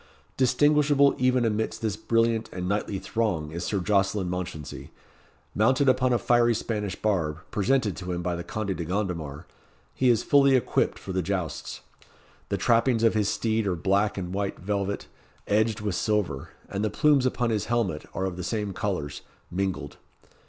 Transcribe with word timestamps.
Distinguishable 0.35 1.13
even 1.19 1.45
amidst 1.45 1.83
this 1.83 1.95
brilliant 1.95 2.49
and 2.51 2.67
knightly 2.67 2.97
throng 2.97 3.51
is 3.51 3.63
Sir 3.63 3.77
Jocelyn 3.79 4.31
Mounchensey. 4.31 4.89
Mounted 5.53 5.87
upon 5.87 6.11
a 6.11 6.17
fiery 6.17 6.55
Spanish 6.55 6.95
barb, 6.95 7.37
presented 7.51 7.95
to 7.97 8.11
him 8.11 8.23
by 8.23 8.35
the 8.35 8.43
Conde 8.43 8.75
de 8.75 8.83
Gondomar, 8.83 9.45
he 9.93 10.09
is 10.09 10.23
fully 10.23 10.55
equipped 10.55 10.97
for 10.97 11.13
the 11.13 11.21
jousts. 11.21 11.81
The 12.49 12.57
trappings 12.57 13.03
of 13.03 13.13
his 13.13 13.29
steed 13.29 13.67
are 13.67 13.75
black 13.75 14.17
and 14.17 14.33
white 14.33 14.57
velvet, 14.57 15.05
edged 15.45 15.81
with 15.81 15.93
silver, 15.93 16.49
and 16.67 16.83
the 16.83 16.89
plumes 16.89 17.27
upon 17.27 17.51
his 17.51 17.65
helmet 17.65 18.07
are 18.15 18.25
of 18.25 18.37
the 18.37 18.43
same 18.43 18.73
colours, 18.73 19.21
mingled. 19.51 19.97